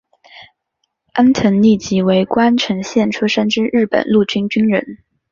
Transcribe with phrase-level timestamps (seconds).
[1.13, 4.97] 安藤利吉为宫城县出身之日本陆军军人。